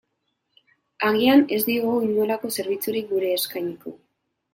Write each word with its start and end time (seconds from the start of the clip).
Agian, 1.09 1.43
ez 1.57 1.59
digu 1.67 1.91
inolako 2.07 2.51
zerbitzurik 2.55 3.13
guri 3.13 3.31
eskainiko. 3.35 3.95